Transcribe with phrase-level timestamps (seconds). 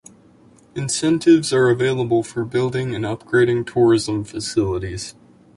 [0.73, 5.13] Incentives are available for building and upgrading tourism facilities.